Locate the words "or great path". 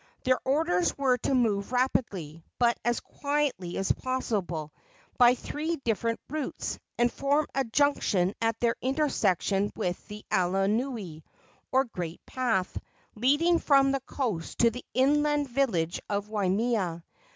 11.71-12.75